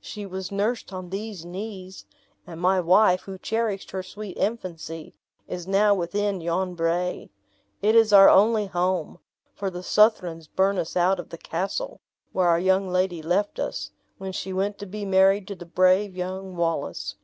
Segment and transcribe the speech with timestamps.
[0.00, 2.06] She was nursed on these knees.
[2.46, 5.12] And my wife, who cherished her sweet infancy,
[5.48, 7.30] is now within yon brae.
[7.80, 9.18] It is our only home,
[9.56, 12.00] for the Southrons burnt us out of the castle,
[12.30, 16.16] where our young lady left us, when she went to be married to the brave
[16.16, 17.16] young Wallace.